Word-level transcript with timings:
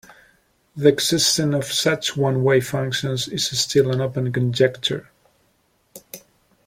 The 0.75 0.87
existence 0.89 1.53
of 1.53 1.71
such 1.71 2.17
one-way 2.17 2.59
functions 2.59 3.27
is 3.27 3.47
still 3.51 3.91
an 3.91 4.01
open 4.01 4.33
conjecture. 4.33 5.11